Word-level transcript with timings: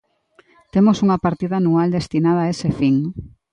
Temos 0.73 0.97
unha 1.05 1.21
partida 1.25 1.55
anual 1.57 1.89
destinada 1.97 2.41
a 2.43 2.49
ese 2.53 2.69
fin. 2.79 2.95